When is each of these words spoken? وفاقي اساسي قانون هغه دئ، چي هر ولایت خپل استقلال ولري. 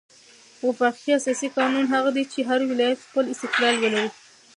وفاقي 0.67 1.09
اساسي 1.19 1.47
قانون 1.57 1.85
هغه 1.93 2.09
دئ، 2.15 2.23
چي 2.33 2.39
هر 2.49 2.59
ولایت 2.71 2.99
خپل 3.07 3.25
استقلال 3.33 3.75
ولري. 3.79 4.05